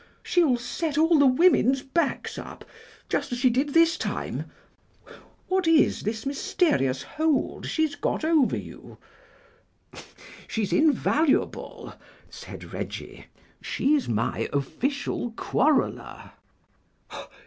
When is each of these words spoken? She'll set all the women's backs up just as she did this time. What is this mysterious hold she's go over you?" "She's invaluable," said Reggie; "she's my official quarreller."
She'll 0.23 0.57
set 0.57 0.97
all 0.97 1.19
the 1.19 1.27
women's 1.27 1.83
backs 1.83 2.39
up 2.39 2.65
just 3.07 3.31
as 3.31 3.37
she 3.37 3.51
did 3.51 3.75
this 3.75 3.99
time. 3.99 4.49
What 5.47 5.67
is 5.67 6.01
this 6.01 6.25
mysterious 6.25 7.03
hold 7.03 7.67
she's 7.67 7.93
go 7.93 8.17
over 8.23 8.57
you?" 8.57 8.97
"She's 10.47 10.73
invaluable," 10.73 11.93
said 12.31 12.73
Reggie; 12.73 13.27
"she's 13.61 14.09
my 14.09 14.49
official 14.51 15.33
quarreller." 15.35 16.31